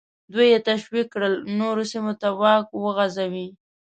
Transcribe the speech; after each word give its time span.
دوی 0.33 0.47
یې 0.53 0.59
تشویق 0.69 1.07
کړل 1.13 1.33
نورو 1.59 1.83
سیمو 1.91 2.13
ته 2.21 2.27
واک 2.39 2.67
وغځوي. 2.83 3.47